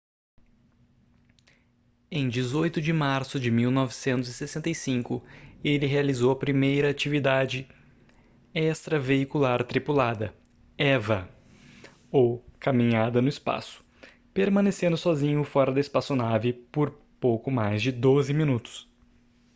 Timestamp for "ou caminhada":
12.11-13.21